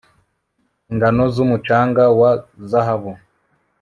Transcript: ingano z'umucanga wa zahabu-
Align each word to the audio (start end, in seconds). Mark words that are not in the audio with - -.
ingano 0.91 1.23
z'umucanga 1.33 2.03
wa 2.19 2.31
zahabu- 2.69 3.17